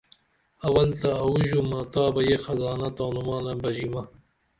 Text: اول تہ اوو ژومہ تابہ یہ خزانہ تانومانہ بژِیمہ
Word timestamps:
اول 0.65 0.89
تہ 0.99 1.09
اوو 1.23 1.37
ژومہ 1.49 1.79
تابہ 1.93 2.21
یہ 2.29 2.37
خزانہ 2.45 2.89
تانومانہ 2.97 3.53
بژِیمہ 3.61 4.01